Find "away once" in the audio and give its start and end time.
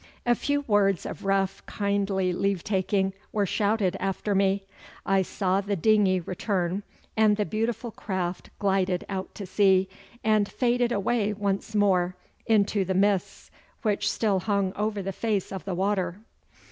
10.91-11.75